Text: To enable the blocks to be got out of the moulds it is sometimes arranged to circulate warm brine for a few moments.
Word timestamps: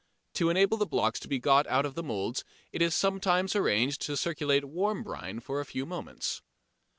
To 0.33 0.49
enable 0.49 0.77
the 0.79 0.87
blocks 0.87 1.19
to 1.19 1.27
be 1.27 1.37
got 1.37 1.67
out 1.67 1.85
of 1.85 1.93
the 1.93 2.01
moulds 2.01 2.43
it 2.71 2.81
is 2.81 2.95
sometimes 2.95 3.55
arranged 3.55 4.01
to 4.07 4.17
circulate 4.17 4.65
warm 4.65 5.03
brine 5.03 5.39
for 5.41 5.59
a 5.59 5.65
few 5.65 5.85
moments. 5.85 6.41